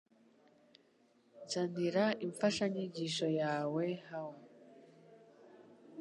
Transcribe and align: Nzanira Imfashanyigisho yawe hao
Nzanira 1.43 2.05
Imfashanyigisho 2.25 3.27
yawe 3.41 3.83
hao 4.07 4.35